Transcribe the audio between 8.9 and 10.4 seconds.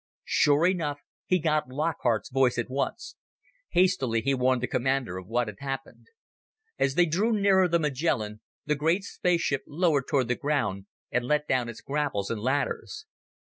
spaceship lowered toward the